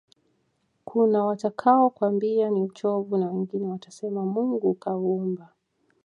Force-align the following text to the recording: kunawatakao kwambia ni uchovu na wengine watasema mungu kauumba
kunawatakao 0.85 1.89
kwambia 1.89 2.49
ni 2.49 2.61
uchovu 2.61 3.17
na 3.17 3.27
wengine 3.31 3.67
watasema 3.67 4.25
mungu 4.25 4.73
kauumba 4.73 5.49